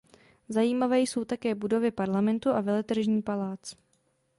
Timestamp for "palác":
3.21-3.73